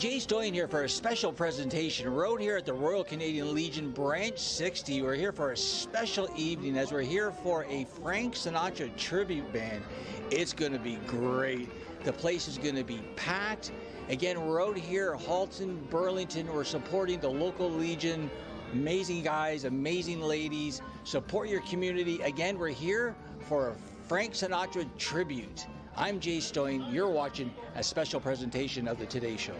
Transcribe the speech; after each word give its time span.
Jay 0.00 0.16
Stoyan 0.16 0.54
here 0.54 0.66
for 0.66 0.84
a 0.84 0.88
special 0.88 1.30
presentation. 1.30 2.10
We're 2.10 2.26
out 2.26 2.40
here 2.40 2.56
at 2.56 2.64
the 2.64 2.72
Royal 2.72 3.04
Canadian 3.04 3.54
Legion 3.54 3.90
Branch 3.90 4.38
60. 4.38 5.02
We're 5.02 5.14
here 5.14 5.30
for 5.30 5.52
a 5.52 5.56
special 5.58 6.26
evening 6.34 6.78
as 6.78 6.90
we're 6.90 7.02
here 7.02 7.30
for 7.30 7.66
a 7.66 7.84
Frank 7.84 8.34
Sinatra 8.34 8.96
tribute 8.96 9.52
band. 9.52 9.84
It's 10.30 10.54
going 10.54 10.72
to 10.72 10.78
be 10.78 10.96
great. 11.06 11.68
The 12.02 12.14
place 12.14 12.48
is 12.48 12.56
going 12.56 12.76
to 12.76 12.82
be 12.82 13.02
packed. 13.14 13.72
Again, 14.08 14.46
we're 14.46 14.66
out 14.66 14.78
here, 14.78 15.16
Halton, 15.16 15.86
Burlington. 15.90 16.50
We're 16.50 16.64
supporting 16.64 17.20
the 17.20 17.28
local 17.28 17.70
Legion. 17.70 18.30
Amazing 18.72 19.22
guys, 19.22 19.64
amazing 19.64 20.22
ladies. 20.22 20.80
Support 21.04 21.50
your 21.50 21.60
community. 21.60 22.22
Again, 22.22 22.58
we're 22.58 22.68
here 22.68 23.14
for 23.40 23.68
a 23.68 23.74
Frank 24.08 24.32
Sinatra 24.32 24.88
tribute. 24.96 25.66
I'm 25.94 26.20
Jay 26.20 26.38
Stoyan. 26.38 26.90
You're 26.90 27.10
watching 27.10 27.52
a 27.74 27.82
special 27.82 28.18
presentation 28.18 28.88
of 28.88 28.98
the 28.98 29.04
Today 29.04 29.36
Show. 29.36 29.56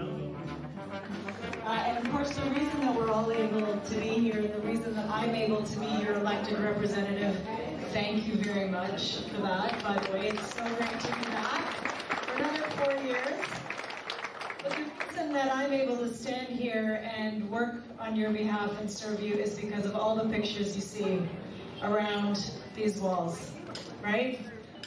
Uh, 0.00 1.84
and 1.86 2.04
of 2.04 2.12
course, 2.12 2.30
the 2.30 2.50
reason 2.50 2.80
that 2.80 2.94
we're 2.94 3.10
all 3.10 3.30
able 3.30 3.78
to 3.78 3.94
be 3.96 4.08
here, 4.08 4.42
the 4.42 4.60
reason 4.62 4.94
that 4.94 5.08
I'm 5.10 5.34
able 5.34 5.62
to 5.62 5.78
be 5.78 5.86
your 6.02 6.14
elected 6.14 6.58
representative, 6.58 7.36
thank 7.92 8.26
you 8.26 8.34
very 8.36 8.68
much 8.68 9.18
for 9.26 9.42
that, 9.42 9.82
by 9.82 9.98
the 9.98 10.12
way. 10.12 10.28
It's 10.28 10.54
so 10.54 10.64
great 10.64 11.00
to 11.00 11.06
be 11.06 11.24
back 11.26 11.62
for 12.24 12.42
another 12.42 12.70
four 12.70 12.94
years. 13.04 13.38
But 14.62 14.72
the 14.72 14.84
reason 15.06 15.32
that 15.34 15.54
I'm 15.54 15.72
able 15.72 15.98
to 15.98 16.12
stand 16.12 16.48
here 16.48 17.08
and 17.16 17.48
work 17.50 17.82
on 17.98 18.16
your 18.16 18.30
behalf 18.30 18.72
and 18.80 18.90
serve 18.90 19.20
you 19.20 19.34
is 19.34 19.58
because 19.58 19.84
of 19.84 19.94
all 19.94 20.16
the 20.16 20.28
pictures 20.28 20.74
you 20.74 20.82
see 20.82 21.22
around 21.82 22.52
these 22.74 22.98
walls, 22.98 23.52
right? 24.02 24.40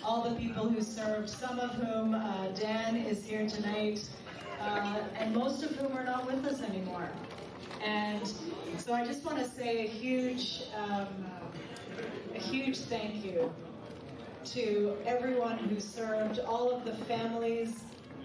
All 0.04 0.28
the 0.28 0.36
people 0.36 0.68
who 0.68 0.82
served, 0.82 1.30
some 1.30 1.60
of 1.60 1.72
whom 1.72 2.16
uh, 2.16 2.48
Dan 2.50 2.96
is 2.98 3.24
here 3.24 3.48
tonight 3.48 4.06
uh, 4.64 5.04
and 5.18 5.34
most 5.34 5.64
of 5.64 5.76
whom 5.76 5.96
are 5.98 6.04
not 6.04 6.26
with 6.26 6.46
us 6.46 6.62
anymore. 6.62 7.10
And 7.84 8.26
so 8.78 8.94
I 8.94 9.06
just 9.06 9.26
want 9.26 9.38
to 9.40 9.46
say 9.46 9.86
a 9.86 9.88
huge, 9.88 10.64
um, 10.76 11.08
a 12.34 12.40
huge 12.40 12.78
thank 12.78 13.26
you 13.26 13.54
to 14.46 14.96
everyone 15.06 15.58
who 15.58 15.80
served, 15.80 16.40
all 16.40 16.72
of 16.72 16.86
the 16.86 16.94
families 17.06 17.82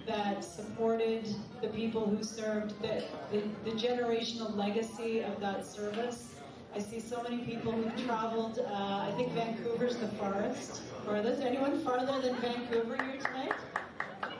that 0.06 0.42
supported 0.44 1.28
the 1.60 1.68
people 1.68 2.08
who 2.08 2.22
served, 2.22 2.80
the, 2.80 3.04
the, 3.30 3.42
the 3.64 3.76
generational 3.76 4.56
legacy 4.56 5.20
of 5.20 5.38
that 5.40 5.66
service. 5.66 6.34
I 6.74 6.80
see 6.80 7.00
so 7.00 7.22
many 7.22 7.38
people 7.38 7.72
who've 7.72 8.06
traveled. 8.06 8.58
Uh, 8.58 8.72
I 8.72 9.12
think 9.16 9.32
Vancouver's 9.32 9.96
the 9.96 10.08
farthest. 10.08 10.82
Farthest? 11.04 11.42
Anyone 11.42 11.80
farther 11.80 12.20
than 12.20 12.36
Vancouver 12.36 12.96
here 13.02 13.20
tonight? 13.20 13.52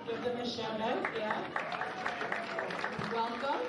Give 0.09 0.25
them 0.25 0.37
a 0.39 0.49
shout 0.49 0.81
out. 0.81 1.07
Yeah 1.17 1.69
welcome. 3.19 3.61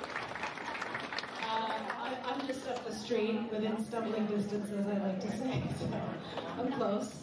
Uh, 1.42 1.72
I, 1.98 2.16
I'm 2.24 2.46
just 2.46 2.68
up 2.68 2.86
the 2.86 2.94
street 2.94 3.40
within 3.50 3.82
stumbling 3.84 4.26
distance, 4.26 4.70
as 4.70 4.86
I 4.86 4.98
like 4.98 5.20
to 5.20 5.38
say, 5.38 5.62
so 5.80 5.88
I'm 6.58 6.72
close. 6.72 7.16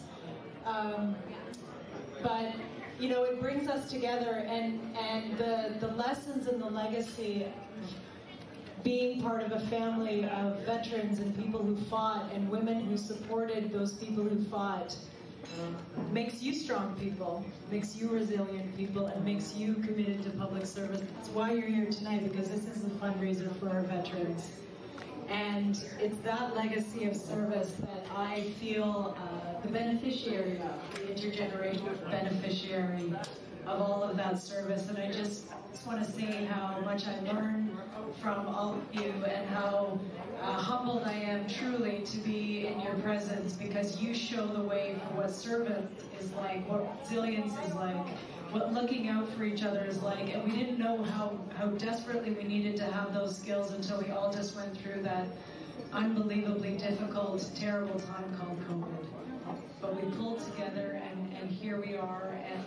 Um, 0.66 1.16
but 2.22 2.54
you 2.98 3.08
know, 3.08 3.24
it 3.24 3.40
brings 3.40 3.68
us 3.68 3.90
together, 3.90 4.44
and 4.46 4.94
and 4.96 5.38
the 5.38 5.74
the 5.80 5.88
lessons 5.94 6.48
and 6.48 6.60
the 6.60 6.70
legacy. 6.70 7.44
Of 7.44 7.52
being 8.84 9.20
part 9.20 9.42
of 9.42 9.50
a 9.50 9.60
family 9.66 10.24
of 10.24 10.60
veterans 10.60 11.18
and 11.18 11.36
people 11.36 11.60
who 11.60 11.76
fought, 11.86 12.30
and 12.32 12.48
women 12.48 12.80
who 12.80 12.96
supported 12.96 13.72
those 13.72 13.94
people 13.94 14.22
who 14.22 14.42
fought, 14.44 14.96
makes 16.12 16.42
you 16.42 16.54
strong 16.54 16.94
people, 16.96 17.44
makes 17.70 17.96
you 17.96 18.08
resilient 18.08 18.76
people, 18.76 19.06
and 19.06 19.24
makes 19.24 19.54
you 19.54 19.74
committed 19.74 20.22
to 20.24 20.30
public 20.30 20.66
service. 20.66 21.02
That's 21.16 21.28
why 21.30 21.52
you're 21.52 21.68
here 21.68 21.86
tonight, 21.86 22.30
because 22.30 22.48
this 22.48 22.64
is 22.64 22.84
a 22.84 22.90
fundraiser 22.90 23.54
for 23.58 23.68
our 23.70 23.82
veterans. 23.82 24.50
And 25.28 25.78
it's 26.00 26.18
that 26.18 26.56
legacy 26.56 27.04
of 27.04 27.14
service 27.14 27.72
that 27.80 28.06
I 28.16 28.50
feel 28.60 29.14
uh, 29.18 29.60
the 29.60 29.68
beneficiary 29.68 30.58
of, 30.58 30.94
the 30.94 31.12
intergenerational 31.12 32.10
beneficiary 32.10 33.12
of 33.68 33.82
all 33.82 34.02
of 34.02 34.16
that 34.16 34.40
service. 34.40 34.88
And 34.88 34.98
I 34.98 35.12
just, 35.12 35.44
just 35.70 35.86
want 35.86 36.04
to 36.04 36.10
say 36.10 36.46
how 36.46 36.80
much 36.80 37.06
I 37.06 37.20
learned 37.20 37.76
from 38.20 38.48
all 38.48 38.74
of 38.74 38.94
you 38.94 39.12
and 39.24 39.48
how 39.48 40.00
uh, 40.40 40.52
humbled 40.52 41.02
I 41.04 41.12
am 41.12 41.46
truly 41.48 42.02
to 42.06 42.18
be 42.18 42.66
in 42.66 42.80
your 42.80 42.94
presence 42.94 43.52
because 43.54 44.00
you 44.00 44.14
show 44.14 44.46
the 44.46 44.62
way 44.62 44.96
for 45.02 45.22
what 45.22 45.30
service 45.30 45.84
is 46.18 46.32
like, 46.32 46.66
what 46.68 46.98
resilience 47.00 47.52
is 47.66 47.74
like, 47.74 48.06
what 48.50 48.72
looking 48.72 49.08
out 49.08 49.28
for 49.34 49.44
each 49.44 49.62
other 49.62 49.84
is 49.84 50.02
like. 50.02 50.34
And 50.34 50.44
we 50.44 50.56
didn't 50.56 50.78
know 50.78 51.02
how, 51.02 51.38
how 51.56 51.66
desperately 51.66 52.30
we 52.30 52.44
needed 52.44 52.76
to 52.78 52.84
have 52.84 53.12
those 53.12 53.36
skills 53.36 53.72
until 53.72 54.00
we 54.00 54.10
all 54.10 54.32
just 54.32 54.56
went 54.56 54.76
through 54.78 55.02
that 55.02 55.26
unbelievably 55.92 56.78
difficult, 56.78 57.50
terrible 57.54 58.00
time 58.00 58.36
called 58.38 58.58
COVID. 58.68 59.06
But 59.80 60.02
we 60.02 60.10
pulled 60.16 60.44
together 60.50 61.00
and, 61.10 61.36
and 61.36 61.50
here 61.50 61.80
we 61.80 61.96
are 61.96 62.38
and 62.50 62.64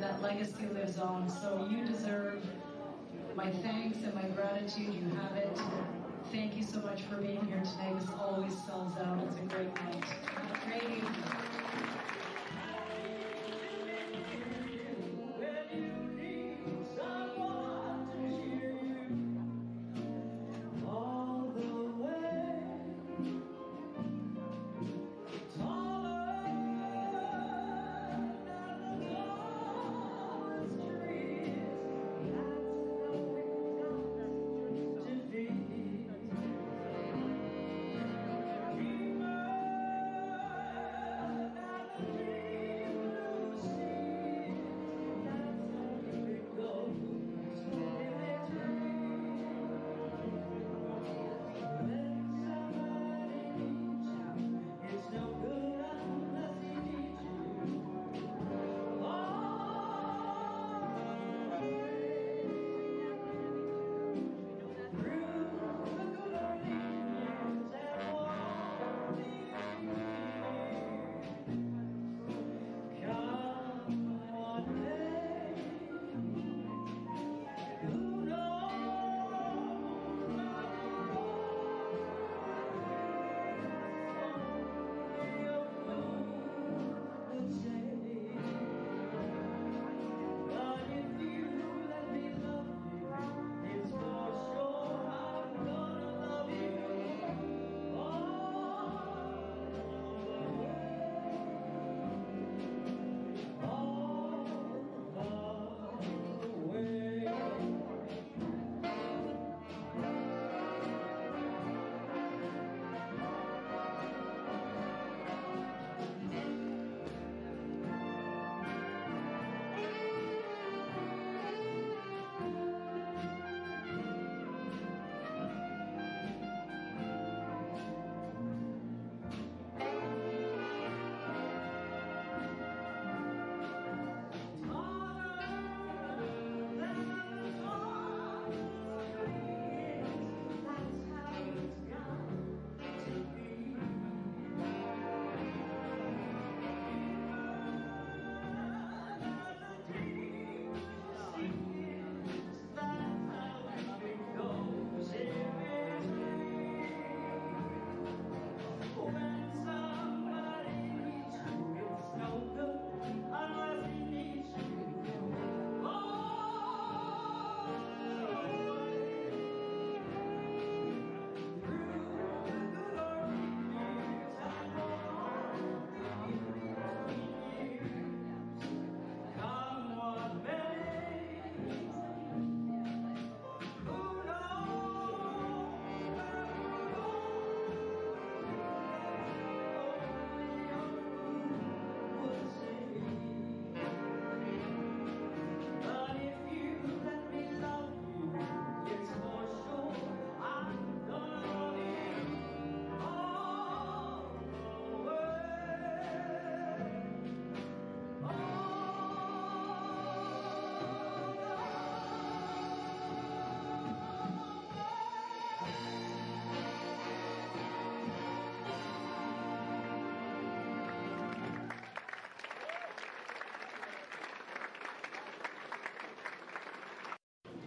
that 0.00 0.22
legacy 0.22 0.66
lives 0.72 0.98
on. 0.98 1.28
So 1.28 1.68
you 1.70 1.84
deserve 1.84 2.42
my 3.36 3.50
thanks 3.50 3.98
and 4.02 4.14
my 4.14 4.24
gratitude. 4.28 4.94
You 4.94 5.10
have 5.20 5.36
it. 5.36 5.58
Thank 6.32 6.56
you 6.56 6.62
so 6.62 6.80
much 6.80 7.02
for 7.02 7.16
being 7.16 7.44
here 7.46 7.62
tonight. 7.62 8.00
This 8.00 8.08
always 8.18 8.56
sells 8.64 8.96
out. 8.98 9.18
It's 9.28 9.38
a 9.38 9.54
great 9.54 9.74
night. 9.74 10.04
A 10.36 10.68
Great 10.68 10.84
evening. 10.84 11.49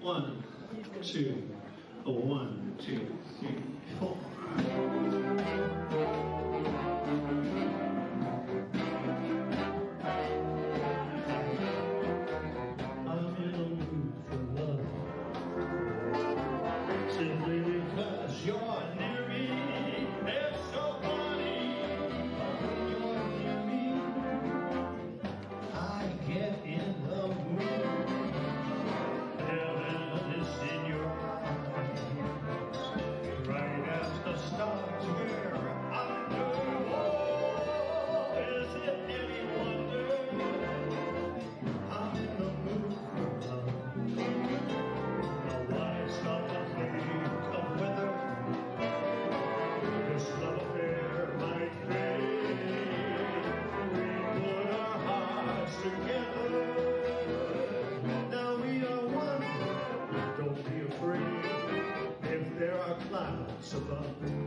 One, 0.03 0.43
two, 1.01 1.41
one, 2.03 2.75
two, 2.85 3.07
above. 63.75 64.42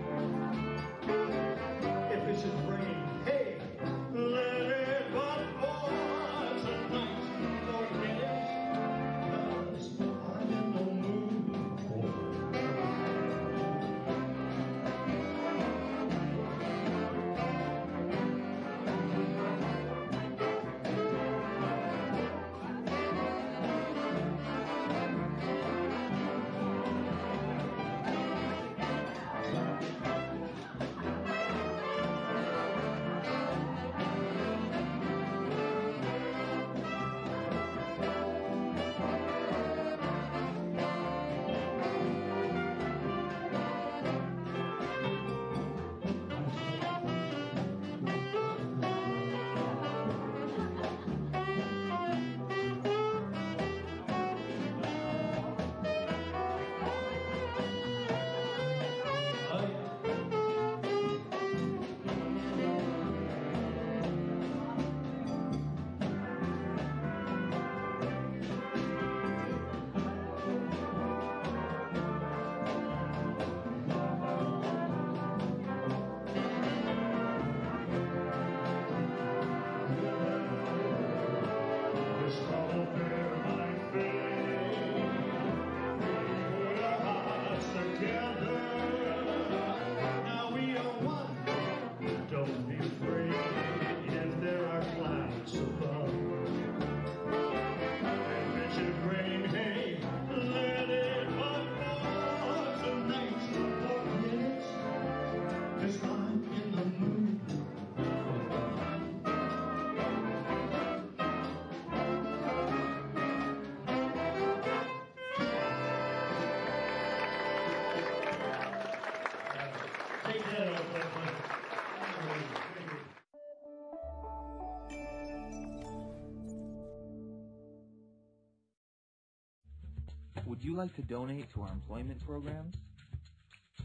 Would 130.56 130.64
you 130.64 130.74
like 130.74 130.96
to 130.96 131.02
donate 131.02 131.52
to 131.52 131.60
our 131.60 131.70
employment 131.70 132.26
programs? 132.26 132.76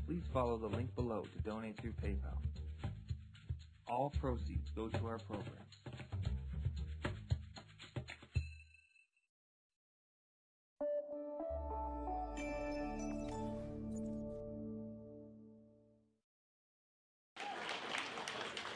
Please 0.08 0.24
follow 0.32 0.58
the 0.58 0.70
link 0.70 0.96
below 0.96 1.24
to 1.24 1.40
donate 1.44 1.76
through 1.82 1.92
PayPal. 2.02 2.38
All 3.90 4.10
proceeds 4.10 4.72
go 4.74 4.88
to 4.88 5.06
our 5.06 5.18
programs. 5.18 5.50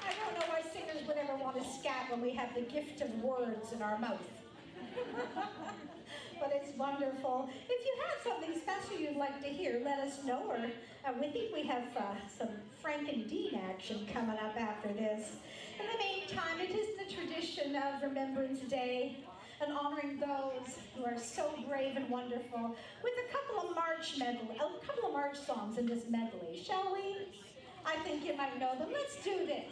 I 0.04 0.12
don't 0.20 0.34
know 0.34 0.46
why 0.48 0.62
singers 0.74 1.08
would 1.08 1.16
ever 1.16 1.38
want 1.38 1.56
to 1.56 1.64
scat 1.80 2.12
when 2.12 2.20
we 2.20 2.34
have 2.34 2.54
the 2.56 2.64
gift 2.64 3.00
of 3.00 3.24
words 3.24 3.72
in 3.72 3.82
our 3.82 3.98
mouth. 3.98 4.20
but 6.46 6.56
it's 6.56 6.78
wonderful. 6.78 7.50
If 7.68 7.86
you 7.86 7.94
have 8.06 8.24
something 8.24 8.60
special 8.62 9.00
you'd 9.00 9.18
like 9.18 9.42
to 9.42 9.50
hear, 9.50 9.82
let 9.84 10.00
us 10.00 10.24
know. 10.24 10.44
Or 10.48 10.58
uh, 10.58 11.14
we 11.20 11.30
think 11.30 11.54
we 11.54 11.64
have 11.68 11.84
uh, 11.98 12.16
some 12.38 12.50
Frank 12.82 13.10
and 13.12 13.28
Dean 13.28 13.60
action 13.70 14.08
coming 14.14 14.38
up 14.38 14.60
after 14.60 14.90
this. 14.90 15.38
In 15.80 15.86
the 15.88 15.98
meantime, 15.98 16.60
it 16.60 16.72
is 16.72 16.98
the 16.98 17.14
tradition 17.14 17.76
of 17.76 18.02
Remembrance 18.04 18.60
Day 18.62 19.18
and 19.62 19.76
honoring 19.76 20.20
those 20.20 20.78
who 20.96 21.06
are 21.06 21.18
so 21.18 21.52
brave 21.68 21.96
and 21.96 22.10
wonderful 22.10 22.76
with 23.04 23.14
a 23.28 23.32
couple 23.32 23.70
of 23.70 23.76
march 23.76 24.18
medley, 24.20 24.56
a 24.56 24.86
couple 24.86 25.08
of 25.08 25.14
march 25.14 25.38
songs 25.40 25.78
in 25.78 25.86
this 25.86 26.04
medley, 26.10 26.62
shall 26.64 26.94
we? 26.94 27.28
I 27.86 27.96
think 28.04 28.26
you 28.26 28.36
might 28.36 28.60
know 28.60 28.78
them. 28.78 28.90
Let's 28.92 29.24
do 29.24 29.46
this. 29.46 29.66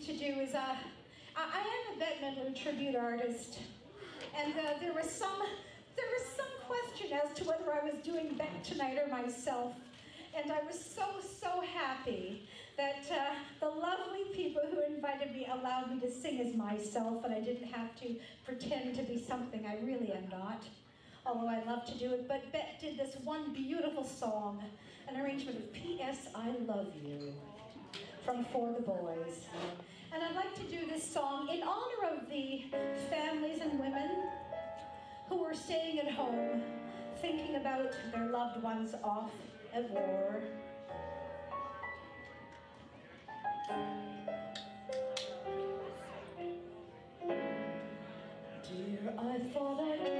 Things 0.00 0.18
to 0.18 0.32
do 0.32 0.40
is, 0.40 0.54
uh, 0.54 0.76
I, 1.36 1.60
am 1.60 2.00
a 2.00 2.24
Midler 2.24 2.62
tribute 2.62 2.96
artist. 2.96 3.58
And 4.36 4.52
uh, 4.54 4.78
there 4.80 4.92
was 4.92 5.10
some, 5.10 5.38
there 5.96 6.06
was 6.18 6.28
some 6.36 6.46
question 6.66 7.12
as 7.12 7.32
to 7.38 7.44
whether 7.44 7.72
I 7.72 7.84
was 7.84 8.02
doing 8.04 8.34
Bette 8.36 8.50
tonight 8.62 8.98
or 8.98 9.08
myself. 9.08 9.74
And 10.34 10.52
I 10.52 10.62
was 10.62 10.78
so, 10.78 11.04
so 11.40 11.62
happy 11.74 12.48
that 12.76 13.04
uh, 13.10 13.34
the 13.58 13.68
lovely 13.68 14.32
people 14.32 14.62
who 14.70 14.94
invited 14.94 15.32
me 15.32 15.48
allowed 15.50 15.90
me 15.90 16.00
to 16.00 16.10
sing 16.10 16.40
as 16.40 16.54
myself 16.54 17.24
and 17.24 17.34
I 17.34 17.40
didn't 17.40 17.68
have 17.72 17.98
to 18.00 18.14
pretend 18.44 18.94
to 18.96 19.02
be 19.02 19.22
something 19.22 19.66
I 19.66 19.84
really 19.84 20.12
am 20.12 20.28
not 20.30 20.62
although 21.26 21.48
I 21.48 21.62
love 21.64 21.84
to 21.84 21.98
do 21.98 22.12
it. 22.14 22.26
But 22.26 22.50
Bette 22.50 22.78
did 22.80 22.98
this 22.98 23.14
one 23.22 23.52
beautiful 23.52 24.04
song, 24.04 24.64
an 25.06 25.20
arrangement 25.20 25.58
of 25.58 25.72
P.S. 25.74 26.28
I 26.34 26.48
Love 26.66 26.88
You 27.04 27.34
from 28.24 28.44
For 28.46 28.72
the 28.72 28.82
Boys. 28.82 29.46
And 30.12 30.24
I'd 30.24 30.34
like 30.34 30.54
to 30.56 30.62
do 30.62 30.86
this 30.86 31.08
song 31.08 31.48
in 31.48 31.62
honor 31.62 32.16
of 32.16 32.28
the 32.28 32.64
families 33.08 33.60
and 33.60 33.78
women 33.78 34.10
who 35.28 35.44
are 35.44 35.54
staying 35.54 36.00
at 36.00 36.10
home 36.10 36.62
thinking 37.20 37.56
about 37.56 37.92
their 38.12 38.26
loved 38.28 38.60
ones 38.62 38.94
off 39.04 39.30
at 39.72 39.88
war. 39.90 40.42
Dear, 48.68 49.14
I 49.16 49.38
thought 49.52 49.80
I'd 49.80 50.19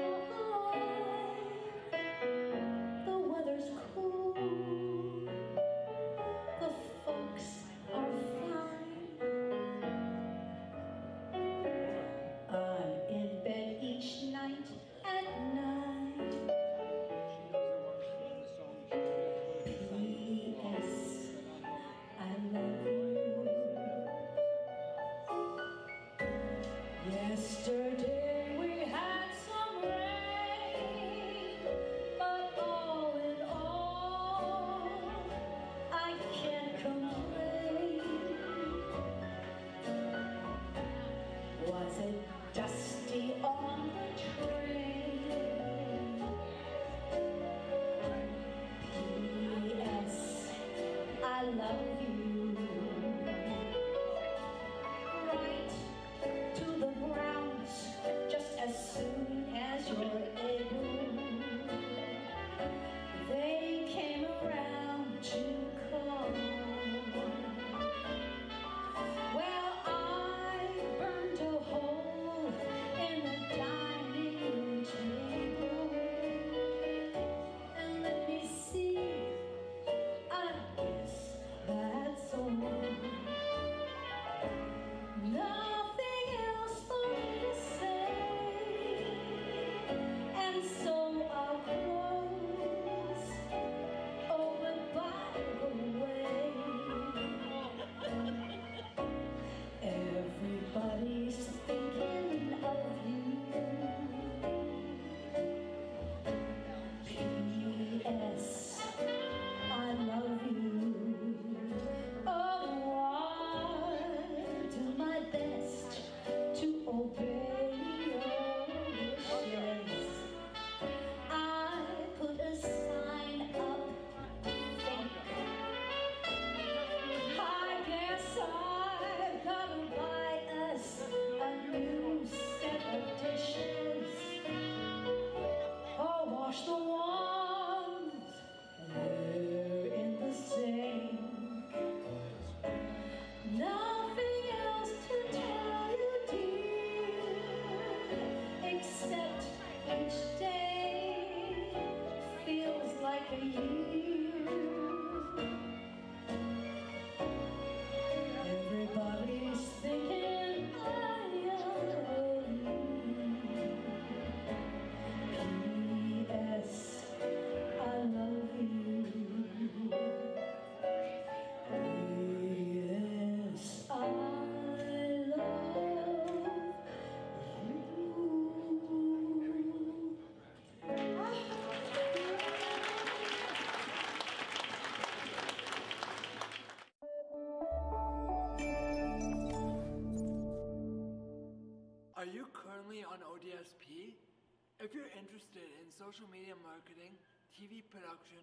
social 196.10 196.34
media 196.34 196.58
marketing, 196.66 197.14
TV 197.54 197.86
production, 197.86 198.42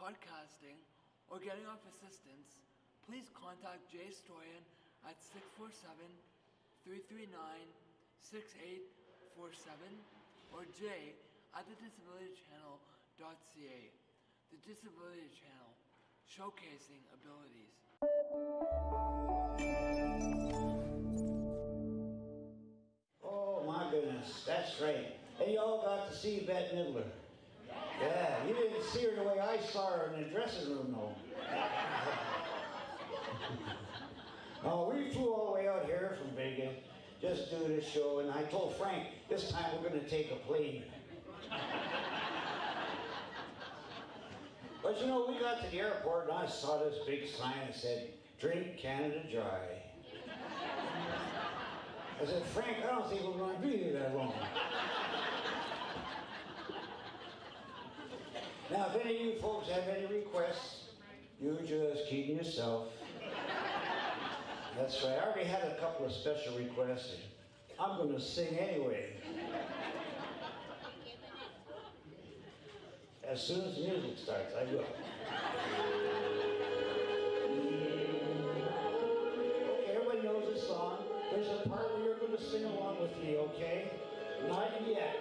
podcasting, 0.00 0.80
or 1.28 1.36
getting 1.36 1.68
off 1.68 1.84
assistance, 1.84 2.56
please 3.04 3.28
contact 3.36 3.84
Jay 3.92 4.08
Stoyan 4.08 4.64
at 5.04 5.20
647 5.20 6.08
339 6.88 7.36
6847 8.24 9.92
or 10.56 10.64
Jay 10.72 11.12
at 11.52 11.68
thedisabilitychannel.ca. 11.68 13.80
The 14.48 14.58
Disability 14.64 15.28
Channel, 15.36 15.76
showcasing 16.24 17.04
abilities. 17.12 17.76
Oh 23.20 23.68
my 23.68 23.84
goodness, 23.92 24.48
that's 24.48 24.80
right. 24.80 25.21
And 25.40 25.52
you 25.52 25.58
all 25.58 25.82
got 25.82 26.10
to 26.10 26.16
see 26.16 26.44
Bette 26.46 26.74
Midler. 26.74 27.04
Yeah, 28.00 28.46
you 28.46 28.54
didn't 28.54 28.82
see 28.84 29.04
her 29.04 29.14
the 29.14 29.22
way 29.22 29.38
I 29.38 29.58
saw 29.58 29.92
her 29.92 30.12
in 30.12 30.22
the 30.22 30.28
dressing 30.28 30.70
room 30.70 30.96
though. 30.96 31.14
oh, 34.64 34.92
we 34.92 35.10
flew 35.10 35.32
all 35.32 35.46
the 35.46 35.52
way 35.52 35.68
out 35.68 35.84
here 35.86 36.16
from 36.20 36.34
Vegas 36.36 36.74
just 37.20 37.50
to 37.50 37.58
do 37.58 37.68
this 37.68 37.86
show, 37.86 38.18
and 38.18 38.30
I 38.30 38.42
told 38.44 38.74
Frank 38.76 39.06
this 39.28 39.50
time 39.52 39.64
we're 39.80 39.88
going 39.88 40.00
to 40.00 40.08
take 40.08 40.32
a 40.32 40.36
plane. 40.46 40.82
but 44.82 44.92
But 44.92 45.00
you 45.00 45.06
know, 45.06 45.26
we 45.28 45.38
got 45.38 45.64
to 45.64 45.70
the 45.70 45.78
airport 45.80 46.28
and 46.28 46.36
I 46.36 46.46
saw 46.46 46.82
this 46.82 46.96
big 47.06 47.28
sign 47.28 47.54
that 47.66 47.76
said, 47.76 48.08
drink 48.40 48.76
Canada 48.78 49.22
dry. 49.30 49.80
I 52.20 52.26
said, 52.26 52.42
Frank, 52.46 52.76
I 52.84 52.90
don't 52.90 53.08
think 53.08 53.22
we're 53.22 53.38
going 53.38 53.56
to 53.56 53.62
be 53.62 53.76
here 53.78 53.92
that 53.94 54.14
long. 54.14 54.34
Now, 58.72 58.86
if 58.94 59.04
any 59.04 59.16
of 59.16 59.20
you 59.20 59.32
folks 59.40 59.68
have 59.68 59.84
any 59.88 60.06
requests, 60.06 60.84
you 61.40 61.58
just 61.66 62.08
keep 62.08 62.28
yourself. 62.28 62.88
That's 64.78 65.02
right. 65.02 65.12
I 65.12 65.28
already 65.28 65.48
had 65.48 65.64
a 65.64 65.74
couple 65.78 66.06
of 66.06 66.12
special 66.12 66.56
requests. 66.56 67.16
I'm 67.78 67.98
going 67.98 68.14
to 68.14 68.20
sing 68.20 68.56
anyway. 68.58 69.16
As 73.28 73.42
soon 73.42 73.60
as 73.62 73.74
the 73.74 73.80
music 73.82 74.18
starts, 74.18 74.54
I 74.58 74.64
will. 74.72 74.84
Everybody 79.88 80.22
knows 80.22 80.54
this 80.54 80.66
song. 80.66 80.98
There's 81.30 81.48
a 81.48 81.68
part 81.68 81.94
where 81.94 82.04
you're 82.04 82.18
going 82.18 82.36
to 82.36 82.42
sing 82.42 82.64
along 82.64 83.00
with 83.00 83.16
me, 83.22 83.36
okay? 83.36 83.90
Not 84.48 84.70
yet. 84.86 85.16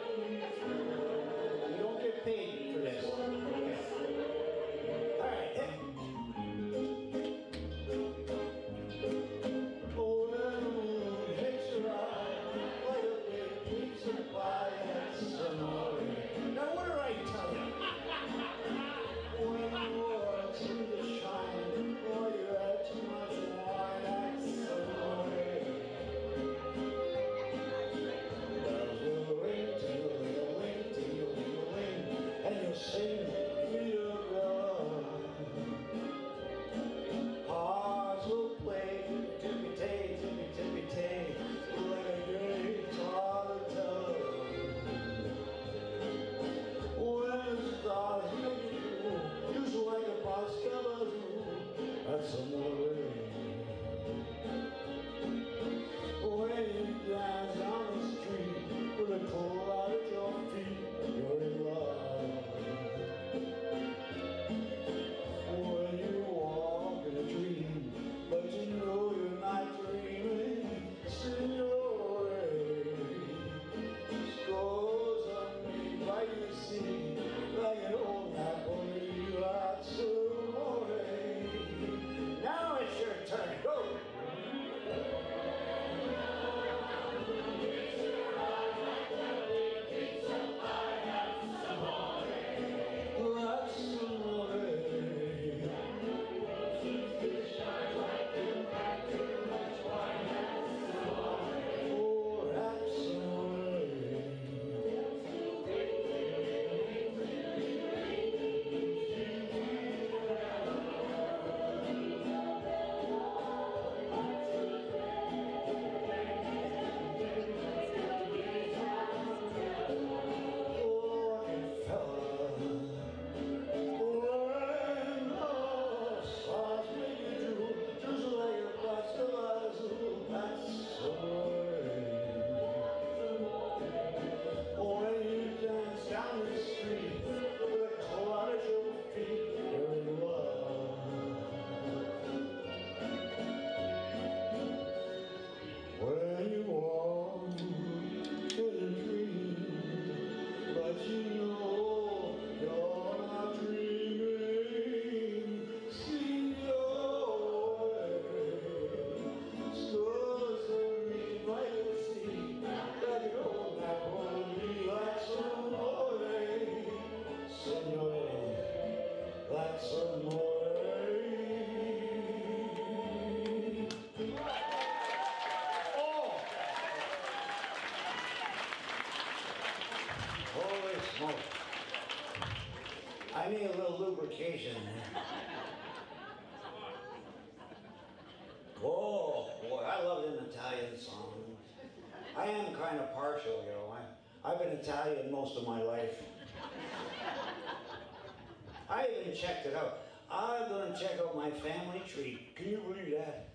Checked 199.35 199.65
it 199.65 199.75
out. 199.75 199.99
I'm 200.29 200.69
going 200.69 200.91
to 200.91 200.99
check 200.99 201.19
out 201.19 201.35
my 201.35 201.49
family 201.49 202.01
tree. 202.07 202.47
Can 202.55 202.69
you 202.69 202.77
believe 202.77 203.11
that? 203.17 203.49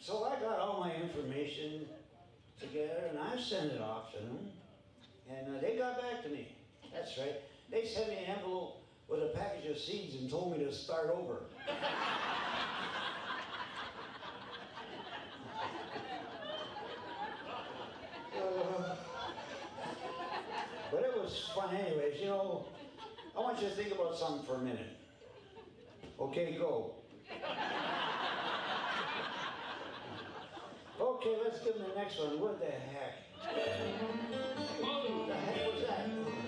So 0.00 0.24
I 0.24 0.40
got 0.40 0.58
all 0.58 0.80
my 0.80 0.94
information 0.94 1.86
together 2.60 3.04
and 3.10 3.18
I 3.18 3.40
sent 3.40 3.72
it 3.72 3.80
off 3.80 4.12
to 4.12 4.18
them. 4.18 4.38
And 5.28 5.56
uh, 5.56 5.60
they 5.60 5.76
got 5.76 6.00
back 6.00 6.22
to 6.24 6.28
me. 6.28 6.56
That's 6.92 7.18
right. 7.18 7.40
They 7.70 7.84
sent 7.86 8.08
me 8.08 8.16
an 8.18 8.36
envelope 8.36 8.82
with 9.08 9.22
a 9.22 9.32
package 9.34 9.70
of 9.70 9.78
seeds 9.78 10.14
and 10.14 10.30
told 10.30 10.56
me 10.56 10.64
to 10.64 10.72
start 10.72 11.10
over. 11.10 11.42
Uh, 18.36 18.96
but 20.90 21.02
it 21.02 21.14
was 21.16 21.50
fun 21.54 21.74
anyways. 21.74 22.20
You 22.20 22.26
know, 22.26 22.66
I 23.36 23.40
want 23.54 23.62
you 23.62 23.70
to 23.70 23.76
think 23.76 23.94
about 23.94 24.16
something 24.18 24.44
for 24.44 24.56
a 24.56 24.58
minute. 24.58 24.96
Okay, 26.18 26.56
go. 26.58 26.96
Okay, 31.00 31.36
let's 31.44 31.60
give 31.60 31.74
them 31.74 31.84
the 31.88 32.00
next 32.00 32.18
one. 32.18 32.40
What 32.40 32.58
the 32.58 32.66
heck? 32.66 33.14
What 34.80 35.28
the 35.28 35.34
heck 35.34 35.72
was 35.72 35.82
that? 35.86 36.43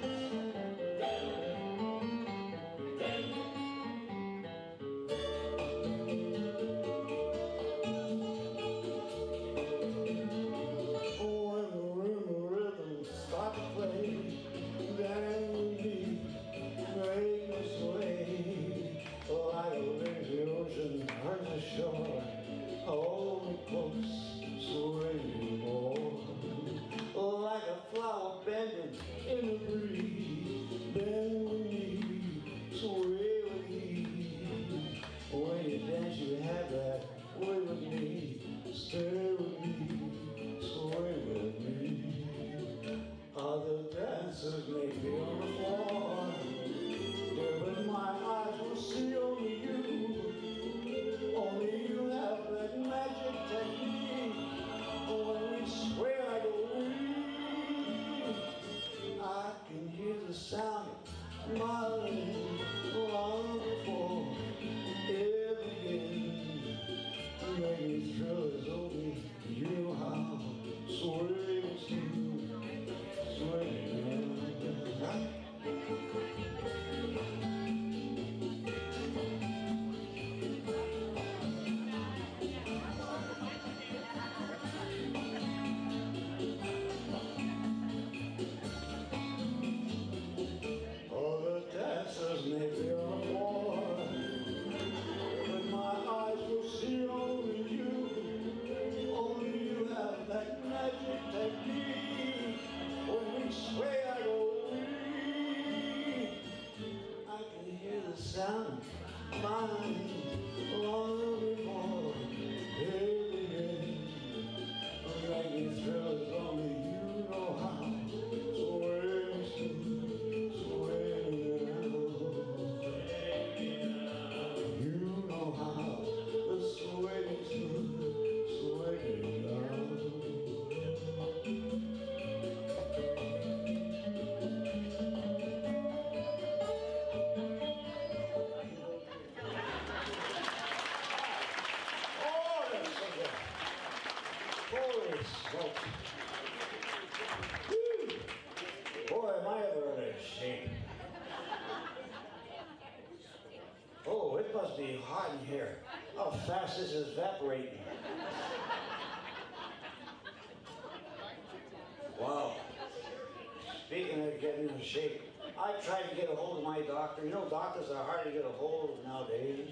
In 164.76 164.84
shape, 164.84 165.22
I 165.58 165.72
tried 165.84 166.08
to 166.10 166.16
get 166.16 166.30
a 166.30 166.36
hold 166.36 166.58
of 166.58 166.64
my 166.64 166.80
doctor. 166.82 167.24
You 167.24 167.30
know, 167.30 167.48
doctors 167.48 167.90
are 167.90 168.04
hard 168.04 168.24
to 168.24 168.30
get 168.30 168.44
a 168.44 168.52
hold 168.58 168.98
of 168.98 169.04
nowadays. 169.04 169.70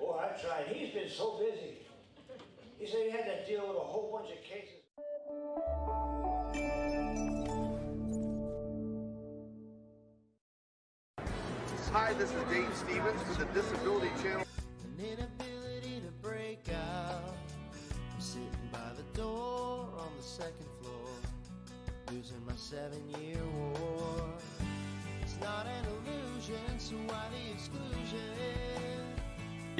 Oh, 0.00 0.18
I 0.18 0.40
tried. 0.40 0.68
He's 0.68 0.94
been 0.94 1.08
so 1.08 1.38
busy. 1.38 1.78
He 2.78 2.86
said 2.86 3.00
he 3.04 3.10
had 3.10 3.26
to 3.26 3.46
deal 3.46 3.68
with 3.68 3.76
a 3.76 3.80
whole 3.80 4.10
bunch 4.10 4.32
of 4.32 4.42
cases. 4.42 4.80
Hi, 11.92 12.12
this 12.14 12.30
is 12.30 12.42
Dave 12.48 12.74
Stevens 12.76 13.20
with 13.28 13.38
the 13.38 13.44
Disability 13.52 14.10
Channel. 14.22 14.46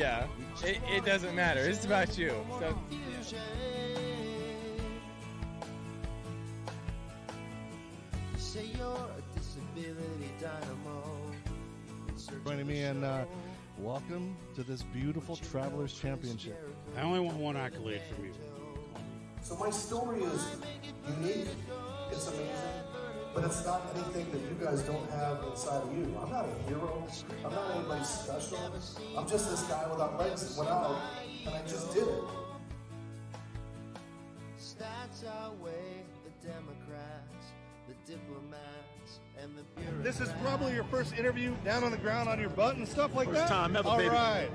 Yeah, 0.01 0.27
it, 0.65 0.81
it 0.89 1.05
doesn't 1.05 1.35
matter. 1.35 1.61
It's 1.61 1.85
about 1.85 2.17
you. 2.17 2.33
So, 2.59 2.73
Confusion. 2.89 3.39
You 8.33 8.39
say 8.39 8.65
you're 8.79 8.87
a 8.87 9.39
disability 9.39 10.31
dynamo. 10.41 11.03
in 12.09 12.17
search 12.17 12.35
of 12.35 12.45
joining 12.47 12.67
me 12.67 12.81
and 12.81 13.05
uh, 13.05 13.27
welcome 13.77 14.35
to 14.55 14.63
this 14.63 14.83
beautiful 14.85 15.37
Travelers 15.37 15.93
Championship. 15.93 16.57
I 16.97 17.03
only 17.03 17.21
want 17.21 17.37
one 17.37 17.59
accolade 17.59 18.01
from 18.15 18.25
you. 18.25 18.33
So 19.43 19.55
my 19.59 19.69
story 19.69 20.23
is 20.23 20.47
unique, 21.19 21.49
it's 22.11 22.27
amazing, 22.27 22.47
but 23.35 23.45
it's 23.45 23.65
not 23.65 23.83
anything 23.95 24.31
that 24.33 24.41
you 24.41 24.57
guys 24.65 24.83
don't 24.83 25.09
have 25.11 25.43
inside 25.51 25.83
of 25.83 25.97
you. 25.97 26.05
I'm 26.23 26.31
not 26.31 26.47
a 26.47 26.69
hero, 26.69 27.07
I'm 27.45 27.53
not 27.53 27.71
anybody 27.77 28.05
special. 28.05 28.59
I'm 29.17 29.29
just 29.29 29.51
this 29.51 29.63
guy 29.63 29.89
without 29.91 30.19
legs 30.19 30.55
that 30.57 30.59
went 30.59 30.71
out, 30.71 30.97
and 31.47 31.55
I 31.55 31.63
just 31.63 31.93
did 31.95 32.07
it. 32.09 32.25
Stats 34.59 35.25
outweigh 35.27 36.05
the 36.25 36.47
Democrats, 36.49 37.47
the 37.89 37.95
diplomats, 38.13 39.21
and 39.41 39.57
the 39.57 39.63
bureaucrats. 39.81 40.19
This 40.19 40.29
is 40.29 40.35
probably 40.43 40.75
your 40.75 40.85
first 40.85 41.15
interview 41.17 41.55
down 41.65 41.85
on 41.85 41.91
the 41.91 41.97
ground 41.99 42.29
on 42.29 42.41
your 42.41 42.51
butt 42.51 42.77
and 42.77 42.87
stuff 42.87 43.15
like 43.15 43.29
First 43.29 43.41
that. 43.41 43.49
time 43.49 43.77
ever, 43.77 43.89
All 43.89 43.97
baby. 43.97 44.11
right. 44.11 44.49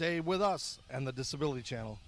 Stay 0.00 0.18
with 0.18 0.40
us 0.40 0.78
and 0.88 1.06
the 1.06 1.12
Disability 1.12 1.60
Channel. 1.60 1.98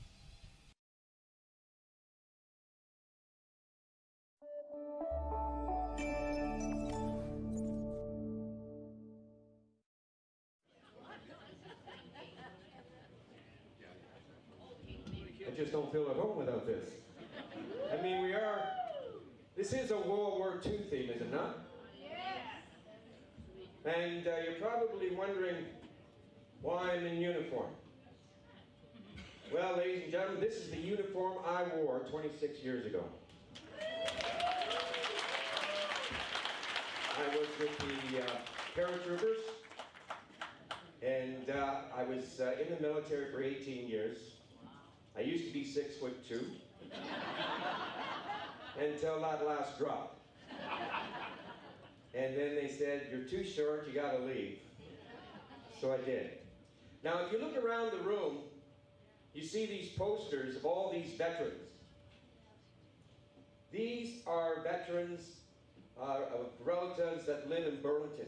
I 15.46 15.54
just 15.54 15.72
don't 15.72 15.92
feel 15.92 16.08
at 16.08 16.16
home 16.16 16.38
without 16.38 16.66
this. 16.66 16.88
I 17.92 18.02
mean, 18.02 18.22
we 18.22 18.32
are. 18.32 18.62
This 19.54 19.74
is 19.74 19.90
a 19.90 19.98
World 19.98 20.38
War 20.38 20.58
II 20.64 20.78
theme, 20.90 21.10
is 21.10 21.20
it 21.20 21.30
not? 21.30 21.58
Yes. 22.02 22.16
And 23.84 24.26
uh, 24.26 24.30
you're 24.46 24.58
probably 24.62 25.14
wondering 25.14 25.66
why 26.62 26.92
I'm 26.92 27.04
in 27.04 27.20
uniform. 27.20 27.66
Well, 29.52 29.76
ladies 29.76 30.04
and 30.04 30.12
gentlemen, 30.12 30.40
this 30.40 30.56
is 30.56 30.70
the 30.70 30.78
uniform 30.78 31.34
I 31.46 31.64
wore 31.76 31.98
26 32.10 32.60
years 32.60 32.86
ago. 32.86 33.04
I 37.18 37.36
was 37.36 37.46
with 37.60 37.76
the 37.78 38.22
uh, 38.22 38.26
paratroopers, 38.74 39.40
and 41.02 41.50
uh, 41.50 41.80
I 41.94 42.02
was 42.04 42.40
uh, 42.40 42.54
in 42.62 42.74
the 42.74 42.80
military 42.80 43.30
for 43.30 43.42
18 43.42 43.88
years. 43.88 44.16
I 45.18 45.20
used 45.20 45.48
to 45.48 45.52
be 45.52 45.66
six 45.66 45.96
foot 45.98 46.26
two 46.26 46.46
until 48.80 49.20
that 49.20 49.46
last 49.46 49.78
drop. 49.78 50.18
And 52.14 52.34
then 52.34 52.54
they 52.54 52.68
said, 52.68 53.08
You're 53.10 53.28
too 53.28 53.44
short, 53.44 53.86
you 53.86 54.00
gotta 54.00 54.20
leave. 54.20 54.60
So 55.78 55.92
I 55.92 55.98
did. 55.98 56.38
Now, 57.04 57.26
if 57.26 57.32
you 57.32 57.38
look 57.38 57.62
around 57.62 57.90
the 57.92 57.98
room, 57.98 58.38
you 59.34 59.44
see 59.44 59.66
these 59.66 59.90
posters 59.90 60.56
of 60.56 60.64
all 60.64 60.92
these 60.92 61.14
veterans. 61.14 61.70
These 63.70 64.20
are 64.26 64.62
veterans 64.62 65.36
uh, 66.00 66.20
of 66.34 66.46
relatives 66.64 67.24
that 67.26 67.48
live 67.48 67.66
in 67.66 67.80
Burlington. 67.80 68.26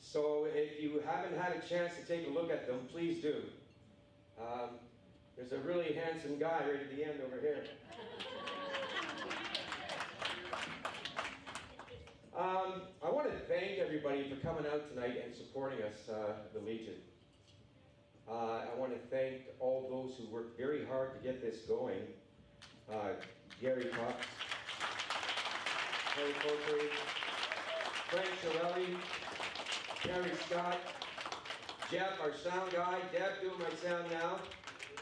So 0.00 0.46
if 0.50 0.80
you 0.80 1.02
haven't 1.06 1.36
had 1.36 1.52
a 1.56 1.68
chance 1.68 1.92
to 1.96 2.06
take 2.06 2.26
a 2.28 2.30
look 2.30 2.50
at 2.50 2.66
them, 2.66 2.80
please 2.90 3.20
do. 3.20 3.42
Um, 4.40 4.70
there's 5.36 5.52
a 5.52 5.58
really 5.58 5.92
handsome 5.92 6.38
guy 6.38 6.60
right 6.64 6.80
at 6.80 6.96
the 6.96 7.04
end 7.04 7.20
over 7.26 7.40
here. 7.40 7.64
Um, 12.36 12.82
I 13.04 13.10
want 13.10 13.26
to 13.32 13.38
thank 13.52 13.78
everybody 13.78 14.28
for 14.30 14.36
coming 14.36 14.64
out 14.72 14.88
tonight 14.88 15.20
and 15.24 15.34
supporting 15.34 15.82
us, 15.82 16.08
uh, 16.08 16.34
the 16.54 16.60
Legion. 16.60 16.94
Uh, 18.30 18.60
I 18.72 18.78
want 18.78 18.92
to 18.92 18.98
thank 19.08 19.42
all 19.58 19.88
those 19.90 20.18
who 20.18 20.32
worked 20.32 20.58
very 20.58 20.84
hard 20.84 21.14
to 21.14 21.26
get 21.26 21.40
this 21.40 21.62
going. 21.62 22.02
Uh, 22.92 23.10
Gary 23.60 23.86
Cox, 23.86 24.26
Harry 26.14 26.32
Coker, 26.42 26.84
Frank 28.10 28.28
Shirelli, 28.42 28.96
Terry 30.02 30.30
Scott, 30.46 30.78
Jeff, 31.90 32.20
our 32.20 32.34
sound 32.34 32.70
guy, 32.72 32.98
Deb 33.12 33.40
doing 33.40 33.58
my 33.58 33.74
sound 33.82 34.10
now. 34.10 34.38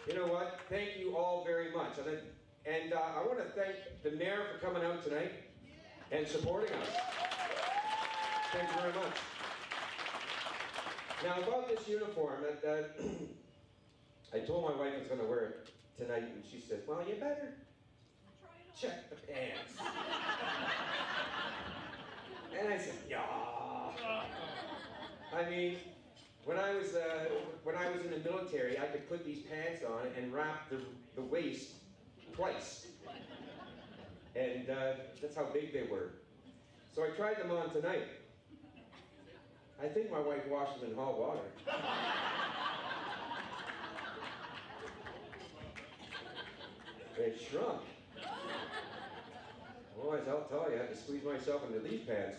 You 0.06 0.14
know 0.14 0.26
what? 0.26 0.60
Thank 0.68 0.96
you 0.96 1.16
all 1.16 1.44
very 1.44 1.72
much. 1.72 1.98
And, 1.98 2.18
and 2.64 2.92
uh, 2.92 3.20
I 3.20 3.26
want 3.26 3.38
to 3.38 3.60
thank 3.60 3.74
the 4.04 4.12
mayor 4.12 4.44
for 4.52 4.64
coming 4.64 4.84
out 4.84 5.02
tonight 5.02 5.32
and 6.12 6.26
supporting 6.28 6.72
us. 6.74 6.88
Thank 8.52 8.68
you 8.70 8.80
very 8.80 8.94
much. 8.94 9.36
Now 11.26 11.42
about 11.42 11.68
this 11.68 11.86
uniform, 11.88 12.44
that 12.62 12.90
I 14.32 14.38
told 14.46 14.62
my 14.62 14.70
wife 14.76 14.92
I 14.94 14.98
was 14.98 15.08
going 15.08 15.18
to 15.18 15.26
wear 15.26 15.40
it 15.40 15.70
tonight, 15.98 16.22
and 16.22 16.44
she 16.48 16.60
says, 16.60 16.82
"Well, 16.86 17.02
you 17.04 17.16
better 17.16 17.54
check 18.80 19.10
the 19.10 19.16
pants." 19.16 19.72
and 22.56 22.72
I 22.72 22.78
said, 22.78 22.94
"Yeah." 23.10 23.22
I 25.36 25.50
mean, 25.50 25.78
when 26.44 26.58
I 26.58 26.74
was 26.74 26.94
uh, 26.94 27.24
when 27.64 27.74
I 27.74 27.90
was 27.90 28.02
in 28.02 28.12
the 28.12 28.20
military, 28.30 28.78
I 28.78 28.86
could 28.86 29.08
put 29.08 29.24
these 29.24 29.40
pants 29.40 29.82
on 29.84 30.06
and 30.16 30.32
wrap 30.32 30.70
the, 30.70 30.78
the 31.16 31.22
waist 31.22 31.72
twice, 32.34 32.86
and 34.36 34.70
uh, 34.70 34.92
that's 35.20 35.34
how 35.34 35.46
big 35.52 35.72
they 35.72 35.88
were. 35.90 36.12
So 36.94 37.02
I 37.02 37.08
tried 37.08 37.40
them 37.40 37.50
on 37.50 37.70
tonight. 37.70 38.04
I 39.82 39.88
think 39.88 40.10
my 40.10 40.20
wife 40.20 40.46
washed 40.48 40.80
them 40.80 40.90
in 40.90 40.96
hot 40.96 41.18
water. 41.18 41.40
It 47.18 47.40
shrunk. 47.50 47.80
Boys, 49.96 50.20
I'll 50.28 50.42
tell 50.42 50.70
you, 50.70 50.76
I 50.76 50.80
had 50.82 50.90
to 50.90 50.96
squeeze 50.96 51.24
myself 51.24 51.62
into 51.66 51.80
these 51.80 52.02
pants. 52.02 52.36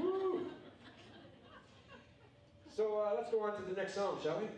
Woo! 0.00 0.46
So 2.76 2.98
uh, 2.98 3.14
let's 3.16 3.30
go 3.30 3.44
on 3.44 3.56
to 3.56 3.62
the 3.62 3.80
next 3.80 3.94
song, 3.94 4.18
shall 4.22 4.40
we? 4.40 4.48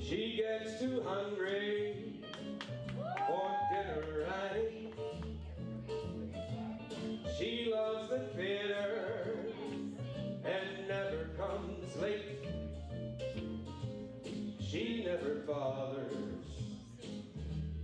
She 0.00 0.36
gets 0.36 0.80
too 0.80 1.02
hungry 1.06 1.69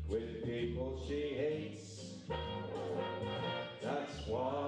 With 0.08 0.44
people 0.44 1.02
she 1.08 1.34
hates. 1.34 2.12
That's 3.82 4.28
why 4.28 4.65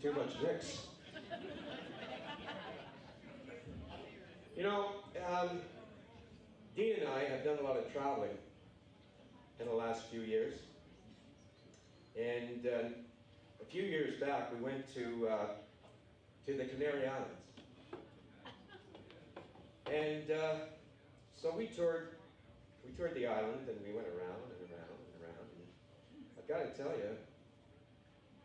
Too 0.00 0.12
much 0.12 0.34
mix. 0.42 0.86
You 4.56 4.62
know, 4.62 4.88
um, 5.28 5.60
Dean 6.76 6.96
and 7.00 7.08
I 7.08 7.24
have 7.24 7.44
done 7.44 7.58
a 7.58 7.62
lot 7.62 7.76
of 7.76 7.92
traveling 7.92 8.30
in 9.58 9.66
the 9.66 9.72
last 9.72 10.02
few 10.10 10.20
years. 10.20 10.54
And 12.16 12.66
uh, 12.66 12.88
a 13.60 13.64
few 13.70 13.82
years 13.82 14.20
back, 14.20 14.52
we 14.52 14.60
went 14.60 14.92
to, 14.94 15.28
uh, 15.28 15.46
to 16.46 16.56
the 16.56 16.64
Canary 16.66 17.06
Islands. 17.06 17.41
And 19.92 20.30
uh, 20.30 20.54
so 21.34 21.54
we 21.54 21.66
toured, 21.66 22.16
we 22.82 22.92
toured 22.96 23.14
the 23.14 23.26
island 23.26 23.68
and 23.68 23.76
we 23.86 23.92
went 23.92 24.08
around 24.08 24.40
and 24.48 24.70
around 24.72 24.88
and 24.88 25.22
around. 25.22 25.46
And 25.52 25.68
I've 26.38 26.48
got 26.48 26.64
to 26.64 26.82
tell 26.82 26.96
you, 26.96 27.12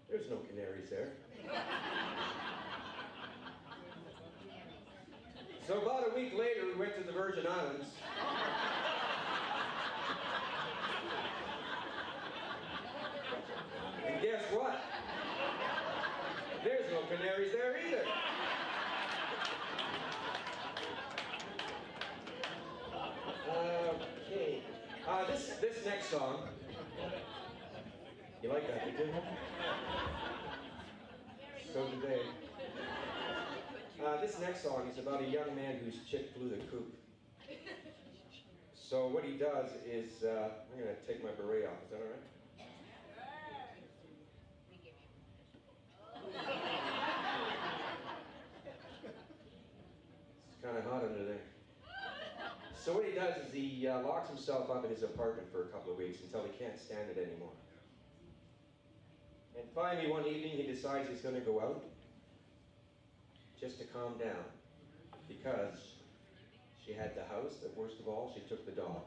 there's 0.10 0.30
no 0.30 0.38
canaries 0.38 0.90
there. 0.90 1.14
So 5.66 5.82
about 5.82 6.12
a 6.12 6.16
week 6.16 6.34
later, 6.38 6.66
we 6.66 6.80
went 6.80 6.98
to 6.98 7.04
the 7.04 7.14
Virgin 7.14 7.46
Islands. 7.48 7.86
And 14.06 14.22
guess 14.22 14.44
what? 14.52 14.82
There's 16.64 16.92
no 16.92 17.02
canaries 17.10 17.52
there 17.54 17.78
either. 17.88 18.04
Okay. 24.30 24.62
Uh, 25.18 25.26
this 25.26 25.50
this 25.60 25.84
next 25.84 26.12
song. 26.12 26.44
You 28.44 28.50
like 28.50 28.68
that, 28.68 28.86
did 28.86 29.08
you? 29.08 29.14
So 31.74 31.88
did 31.88 32.02
they. 32.04 32.22
Uh, 34.06 34.22
this 34.22 34.40
next 34.40 34.62
song 34.62 34.88
is 34.92 35.00
about 35.00 35.22
a 35.22 35.26
young 35.26 35.56
man 35.56 35.80
whose 35.84 35.96
chick 36.08 36.30
flew 36.36 36.50
the 36.50 36.58
coop. 36.70 36.94
So 38.76 39.08
what 39.08 39.24
he 39.24 39.38
does 39.38 39.72
is, 39.90 40.24
uh, 40.24 40.50
I'm 40.72 40.84
going 40.84 40.96
to 40.96 41.12
take 41.12 41.24
my 41.24 41.32
beret 41.32 41.66
off. 41.66 41.82
Is 41.84 41.92
that 41.92 42.00
So 52.88 52.94
what 52.94 53.04
he 53.04 53.12
does 53.12 53.36
is 53.46 53.52
he 53.52 53.86
uh, 53.86 54.00
locks 54.00 54.30
himself 54.30 54.72
up 54.72 54.86
in 54.86 54.90
his 54.90 55.04
apartment 55.04 55.52
for 55.52 55.64
a 55.64 55.66
couple 55.66 55.92
of 55.92 55.98
weeks 55.98 56.20
until 56.24 56.44
he 56.44 56.58
can't 56.58 56.80
stand 56.80 57.10
it 57.14 57.18
anymore. 57.18 57.52
And 59.58 59.66
finally 59.76 60.10
one 60.10 60.26
evening 60.26 60.52
he 60.56 60.64
decides 60.64 61.10
he's 61.10 61.20
going 61.20 61.36
to 61.36 61.42
go 61.42 61.60
out 61.60 61.84
just 63.60 63.78
to 63.80 63.86
calm 63.88 64.14
down 64.18 64.42
because 65.28 65.96
she 66.86 66.94
had 66.94 67.14
the 67.14 67.26
house, 67.26 67.56
but 67.62 67.76
worst 67.76 68.00
of 68.00 68.08
all, 68.08 68.32
she 68.34 68.40
took 68.48 68.66
the 68.66 68.72
dog. 68.72 69.02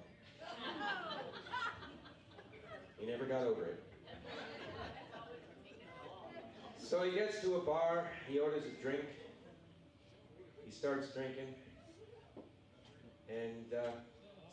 he 2.98 3.06
never 3.06 3.24
got 3.24 3.44
over 3.44 3.64
it. 3.64 3.82
So 6.76 7.02
he 7.04 7.12
gets 7.12 7.40
to 7.40 7.54
a 7.54 7.60
bar, 7.60 8.08
he 8.28 8.40
orders 8.40 8.64
a 8.66 8.82
drink, 8.82 9.06
he 10.66 10.70
starts 10.70 11.14
drinking, 11.14 11.54
and 13.30 13.74
uh, 13.74 13.90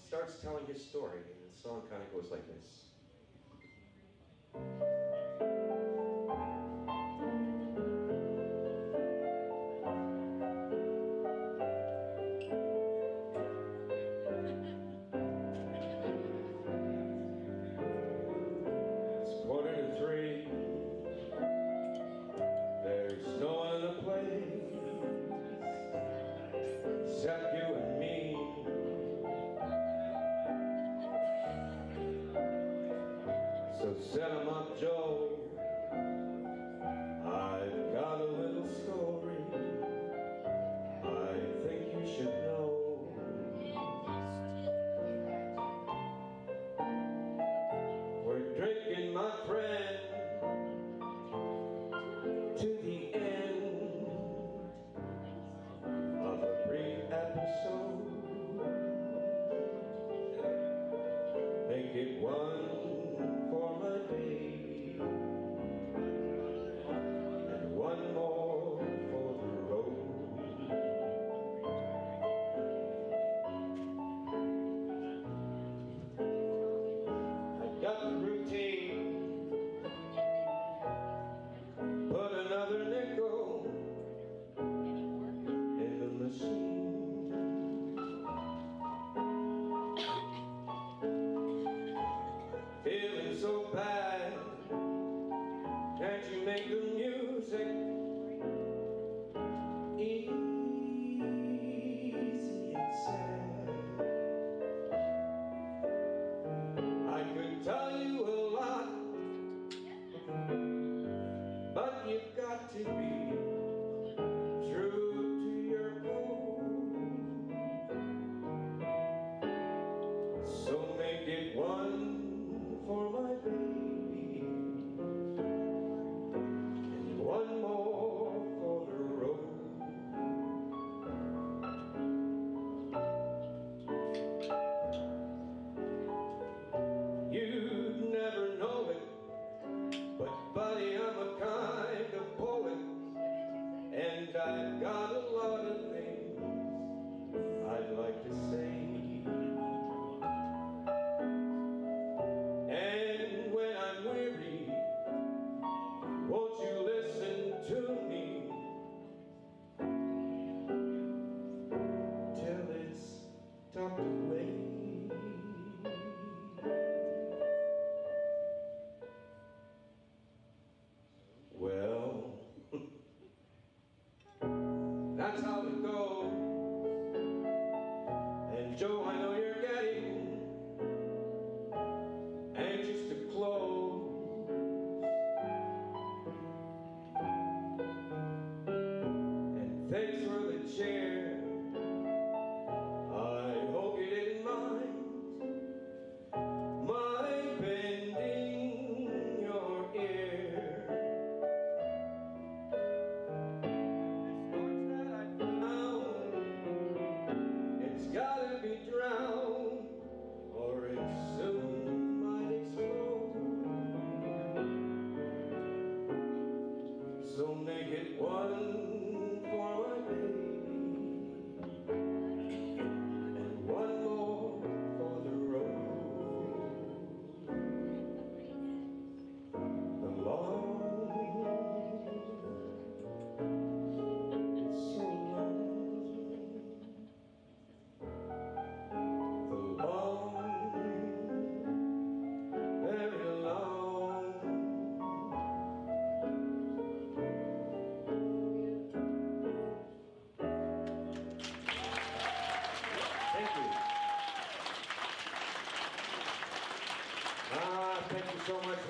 starts 0.06 0.36
telling 0.42 0.66
his 0.66 0.84
story. 0.84 1.20
And 1.20 1.54
the 1.54 1.60
song 1.62 1.82
kind 1.90 2.02
of 2.02 2.14
goes 2.14 2.32
like 2.32 2.46
this. 2.48 2.88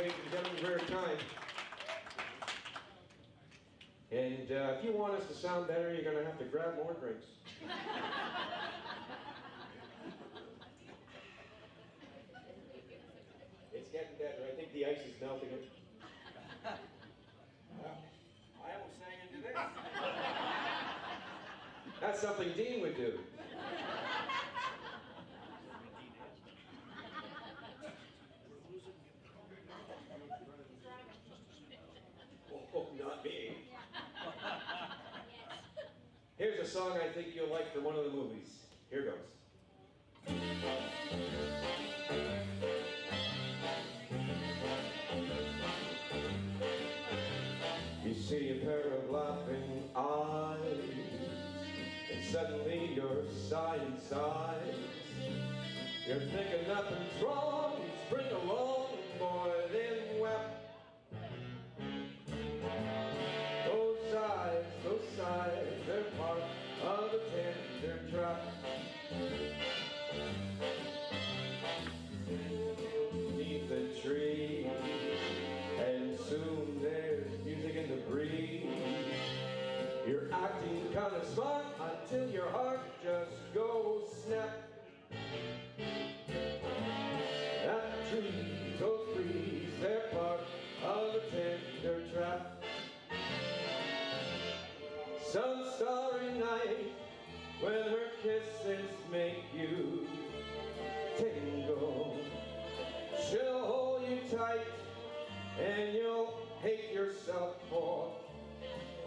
thank 0.07 0.23
the 0.23 0.37
gentlemen 0.37 0.63
for. 0.63 1.17
And 4.09 4.51
uh, 4.51 4.75
if 4.77 4.85
you 4.85 4.93
want 4.93 5.15
us 5.15 5.27
to 5.27 5.33
sound 5.33 5.67
better, 5.67 5.93
you're 5.93 6.03
going 6.03 6.15
to 6.17 6.23
have 6.23 6.39
to 6.39 6.45
grab 6.45 6.75
more 6.77 6.93
drinks. 6.93 7.25
it's 13.73 13.89
getting 13.89 14.15
better. 14.17 14.47
I 14.49 14.55
think 14.55 14.71
the 14.73 14.85
ice 14.85 14.99
is 14.99 15.19
melting 15.21 15.49
it. 15.49 15.67
Uh, 16.65 16.69
I 18.63 18.73
almost 18.79 18.97
sang 18.97 19.19
into 19.27 19.41
this. 19.45 19.57
That's 21.99 22.21
something 22.21 22.49
Dean 22.55 22.81
would 22.81 22.95
do. 22.95 23.19
Song 36.77 36.93
I 37.03 37.11
think 37.11 37.29
you'll 37.33 37.49
like 37.49 37.73
from 37.73 37.85
one 37.85 37.95
of 37.95 38.03
the 38.03 38.11
movies. 38.11 38.49
Here 38.91 39.01
goes. 39.01 39.15
You 48.05 48.13
see 48.13 48.51
a 48.51 48.63
pair 48.63 48.93
of 48.93 49.09
laughing 49.09 49.89
eyes, 49.95 50.59
and 52.13 52.23
suddenly 52.31 52.91
you're 52.93 53.23
and 53.49 53.99
side. 53.99 54.75
You're 56.07 56.19
thinking 56.19 56.67
nothing's 56.67 57.23
wrong, 57.23 57.81
spring 58.05 58.27
along, 58.43 58.86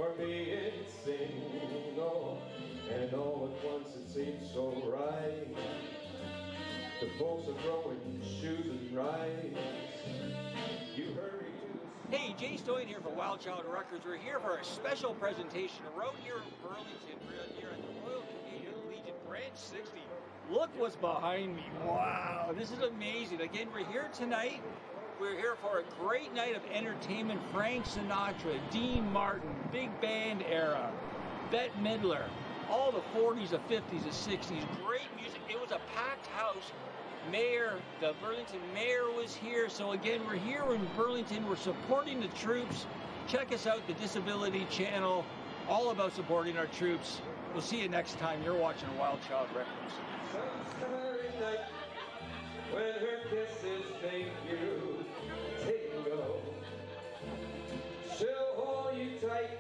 for 0.01 0.11
being 0.17 0.73
single. 1.05 2.41
And 2.91 3.13
all 3.13 3.53
at 3.53 3.71
once 3.71 3.89
it 3.97 4.09
seems 4.09 4.51
so 4.53 4.73
right. 4.87 5.55
The 7.01 7.09
folks 7.19 7.49
are 7.49 7.63
throwing 7.63 8.21
shoes 8.41 8.67
and 8.67 8.97
rice. 8.97 9.57
You 10.97 11.17
Hey, 12.11 12.35
Jay 12.39 12.57
Stoyan 12.57 12.87
here 12.87 13.01
for 13.01 13.11
Wild 13.11 13.41
Child 13.41 13.65
Records. 13.73 14.05
We're 14.05 14.17
here 14.17 14.41
for 14.41 14.57
a 14.57 14.65
special 14.65 15.15
presentation 15.15 15.85
right 15.95 16.11
here 16.25 16.37
in 16.37 16.51
Burlington, 16.63 17.21
right 17.29 17.55
here 17.57 17.69
at 17.69 17.83
the 17.83 18.11
Royal 18.11 18.25
Canadian 18.43 18.75
Legion 18.89 19.15
Branch 19.29 19.55
60. 19.55 19.99
Look 20.51 20.71
what's 20.77 20.97
behind 20.97 21.55
me. 21.55 21.65
Wow, 21.85 22.53
this 22.59 22.73
is 22.73 22.81
amazing. 22.81 23.43
Again, 23.43 23.69
we're 23.73 23.87
here 23.87 24.09
tonight. 24.13 24.61
We're 25.21 25.37
here 25.37 25.57
for 25.61 25.81
a 25.81 26.03
great 26.03 26.33
night 26.33 26.57
of 26.57 26.63
entertainment. 26.73 27.43
Frank 27.53 27.85
Sinatra, 27.85 28.59
Dean 28.71 29.13
Martin, 29.13 29.51
big 29.71 30.01
band 30.01 30.43
era, 30.51 30.91
Bette 31.51 31.75
Midler, 31.83 32.25
all 32.71 32.91
the 32.91 33.03
40s, 33.15 33.51
the 33.51 33.59
50s, 33.59 34.03
the 34.03 34.09
60s. 34.09 34.49
Great 34.83 35.11
music. 35.21 35.43
It 35.51 35.61
was 35.61 35.73
a 35.73 35.81
packed 35.95 36.27
house. 36.29 36.73
Mayor, 37.31 37.75
the 38.01 38.15
Burlington 38.23 38.61
mayor 38.73 39.11
was 39.15 39.35
here. 39.35 39.69
So 39.69 39.93
again, 39.93 40.23
we're 40.27 40.37
here 40.37 40.65
in 40.73 40.89
Burlington. 40.97 41.47
We're 41.47 41.57
supporting 41.57 42.21
the 42.21 42.29
troops. 42.29 42.87
Check 43.29 43.53
us 43.53 43.67
out, 43.67 43.87
the 43.87 43.93
Disability 43.93 44.67
Channel, 44.71 45.27
all 45.69 45.91
about 45.91 46.15
supporting 46.15 46.57
our 46.57 46.67
troops. 46.69 47.21
We'll 47.53 47.61
see 47.61 47.83
you 47.83 47.91
next 47.91 48.19
time. 48.19 48.43
You're 48.43 48.57
watching 48.57 48.89
Wild 48.97 49.19
Child 49.29 49.49
Records. 49.55 49.93
When 52.73 52.83
her 52.83 53.19
kisses 53.29 53.83
you 54.49 55.00
tingle. 55.71 56.41
She'll 58.19 58.55
hold 58.57 58.97
you 58.97 59.11
tight 59.21 59.59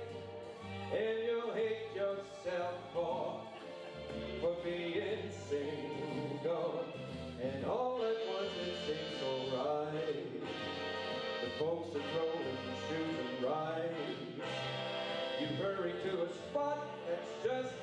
and 0.92 1.18
you'll 1.24 1.52
hate 1.52 1.86
yourself 1.94 2.74
for 2.92 3.40
for 4.40 4.56
being 4.64 5.30
single. 5.48 6.84
And 7.42 7.64
all 7.64 8.02
at 8.02 8.16
once 8.34 8.50
it 8.60 8.76
seems 8.86 9.20
so 9.20 9.56
right. 9.56 10.26
The 11.42 11.50
folks 11.58 11.96
are 11.96 12.02
throwing 12.12 12.56
shoes 12.88 13.16
and 13.20 13.44
rice. 13.44 14.40
You 15.40 15.46
hurry 15.62 15.94
to 16.04 16.22
a 16.22 16.28
spot 16.28 16.86
that's 17.08 17.30
just 17.44 17.74